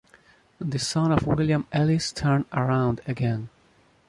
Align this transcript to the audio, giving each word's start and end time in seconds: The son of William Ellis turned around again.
The 0.57 0.79
son 0.79 1.11
of 1.11 1.27
William 1.27 1.67
Ellis 1.71 2.11
turned 2.11 2.45
around 2.51 3.01
again. 3.05 3.49